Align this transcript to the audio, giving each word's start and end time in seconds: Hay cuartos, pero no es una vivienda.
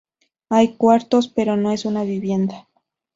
Hay 0.49 0.77
cuartos, 0.77 1.27
pero 1.27 1.57
no 1.57 1.71
es 1.71 1.85
una 1.85 2.01
vivienda. 2.03 2.67